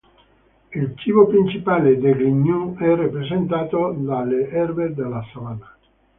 Il 0.73 0.93
cibo 0.97 1.27
principale 1.27 1.99
degli 1.99 2.25
gnu 2.27 2.75
è 2.75 2.95
rappresentato 2.95 3.91
dalle 3.99 4.49
erbe 4.49 4.95
della 4.95 5.23
savana. 5.31 5.75